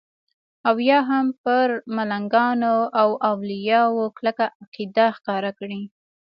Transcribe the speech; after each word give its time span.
او 0.67 0.75
یا 0.89 0.99
هم 1.09 1.25
پر 1.43 1.67
ملنګانو 1.95 2.75
او 3.01 3.09
اولیاو 3.31 4.01
کلکه 4.17 4.45
عقیده 4.63 5.05
ښکاره 5.17 5.51
کړي. 5.59 5.81